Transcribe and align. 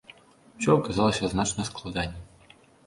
Усё 0.61 0.71
аказалася 0.79 1.31
значна 1.37 1.69
складаней. 1.71 2.55